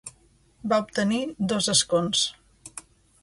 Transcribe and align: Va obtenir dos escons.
Va 0.71 0.79
obtenir 0.83 1.19
dos 1.53 1.69
escons. 1.75 2.23